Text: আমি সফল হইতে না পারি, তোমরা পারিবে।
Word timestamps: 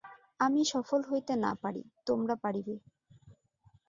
আমি 0.39 0.61
সফল 0.73 1.01
হইতে 1.09 1.33
না 1.43 1.51
পারি, 1.63 1.83
তোমরা 2.07 2.35
পারিবে। 2.43 2.75